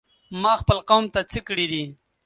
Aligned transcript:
ما 0.41 0.53
خپل 0.61 0.77
قوم 0.89 1.03
ته 1.13 1.19
څه 1.31 1.39
کړي 1.47 1.65
دي؟! 1.71 1.83